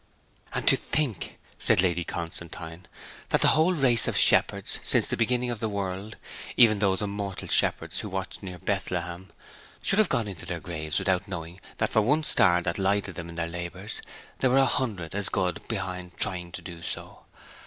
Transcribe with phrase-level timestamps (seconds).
[0.53, 2.87] 'And to think,' said Lady Constantine,
[3.29, 6.15] 'that the whole race of shepherds, since the beginning of the world,
[6.57, 9.29] even those immortal shepherds who watched near Bethlehem,
[9.83, 13.29] should have gone into their graves without knowing that for one star that lighted them
[13.29, 14.01] in their labours,
[14.39, 17.25] there were a hundred as good behind trying to do so!